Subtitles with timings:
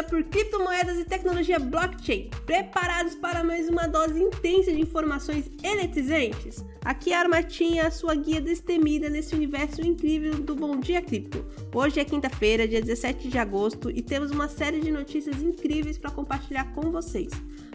[0.00, 2.30] por criptomoedas e tecnologia blockchain.
[2.46, 6.64] Preparados para mais uma dose intensa de informações eletrizantes?
[6.84, 11.44] Aqui é a Armatinha, a sua guia destemida nesse universo incrível do Bom Dia Cripto.
[11.74, 16.12] Hoje é quinta-feira, dia 17 de agosto, e temos uma série de notícias incríveis para
[16.12, 17.32] compartilhar com vocês.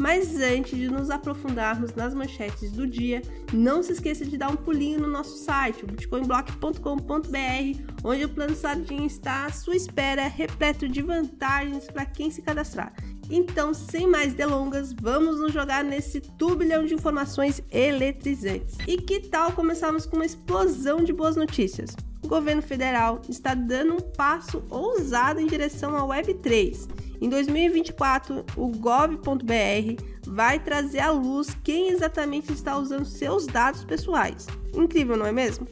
[0.00, 3.20] Mas antes de nos aprofundarmos nas manchetes do dia,
[3.52, 9.06] não se esqueça de dar um pulinho no nosso site, bitcoinblock.com.br, onde o plano Sardinha
[9.06, 12.92] está à sua espera, repleto de vantagens para quem se cadastrar.
[13.30, 18.78] Então, sem mais delongas, vamos nos jogar nesse turbilhão de informações eletrizantes.
[18.86, 21.94] E que tal começarmos com uma explosão de boas notícias?
[22.22, 28.68] O governo federal está dando um passo ousado em direção à Web3 em 2024, o
[28.68, 34.46] gov.br vai trazer à luz quem exatamente está usando seus dados pessoais.
[34.74, 35.66] Incrível, não é mesmo?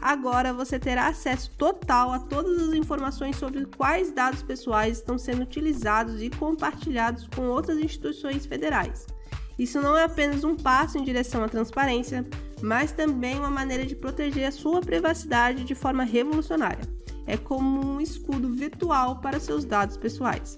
[0.00, 5.42] Agora você terá acesso total a todas as informações sobre quais dados pessoais estão sendo
[5.42, 9.06] utilizados e compartilhados com outras instituições federais.
[9.58, 12.26] Isso não é apenas um passo em direção à transparência,
[12.60, 16.84] mas também uma maneira de proteger a sua privacidade de forma revolucionária.
[17.24, 20.56] É como um escudo virtual para seus dados pessoais.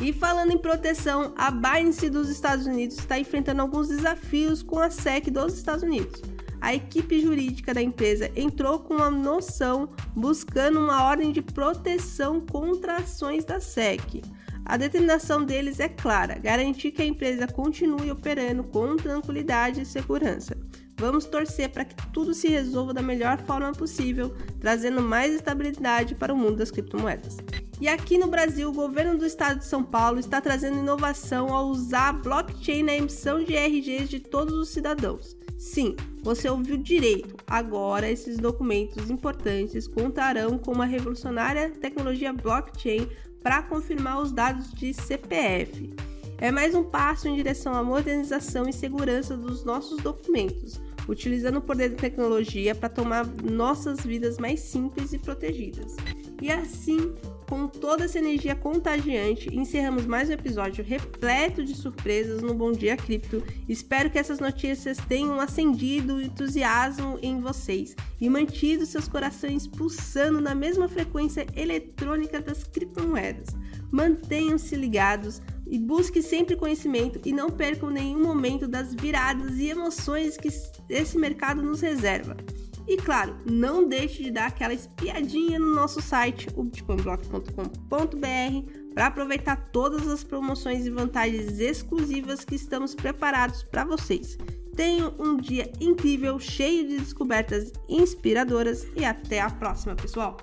[0.00, 4.90] E falando em proteção, a Binance dos Estados Unidos está enfrentando alguns desafios com a
[4.90, 6.22] SEC dos Estados Unidos.
[6.60, 12.96] A equipe jurídica da empresa entrou com uma noção buscando uma ordem de proteção contra
[12.96, 14.22] ações da SEC.
[14.64, 20.56] A determinação deles é clara: garantir que a empresa continue operando com tranquilidade e segurança.
[20.96, 26.34] Vamos torcer para que tudo se resolva da melhor forma possível, trazendo mais estabilidade para
[26.34, 27.36] o mundo das criptomoedas.
[27.80, 31.68] E aqui no Brasil, o governo do estado de São Paulo está trazendo inovação ao
[31.68, 35.36] usar blockchain na emissão de RGs de todos os cidadãos.
[35.56, 37.36] Sim, você ouviu direito.
[37.46, 43.08] Agora, esses documentos importantes contarão com uma revolucionária tecnologia blockchain
[43.42, 45.94] para confirmar os dados de CPF.
[46.38, 51.62] É mais um passo em direção à modernização e segurança dos nossos documentos, utilizando o
[51.62, 55.96] poder da tecnologia para tomar nossas vidas mais simples e protegidas.
[56.40, 57.12] E assim,
[57.48, 62.94] com toda essa energia contagiante, encerramos mais um episódio repleto de surpresas no Bom Dia
[62.94, 63.42] Cripto.
[63.66, 70.42] Espero que essas notícias tenham acendido o entusiasmo em vocês e mantido seus corações pulsando
[70.42, 73.48] na mesma frequência eletrônica das criptomoedas.
[73.90, 80.36] Mantenham-se ligados e busque sempre conhecimento e não percam nenhum momento das viradas e emoções
[80.36, 80.48] que
[80.90, 82.36] esse mercado nos reserva.
[82.88, 89.68] E claro, não deixe de dar aquela espiadinha no nosso site, o bitcoinblock.com.br, para aproveitar
[89.70, 94.38] todas as promoções e vantagens exclusivas que estamos preparados para vocês.
[94.74, 100.38] Tenham um dia incrível, cheio de descobertas inspiradoras e até a próxima, pessoal!